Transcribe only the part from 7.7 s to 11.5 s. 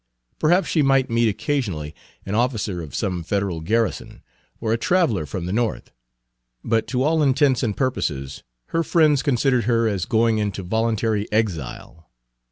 purposes her friends considered her as going into voluntary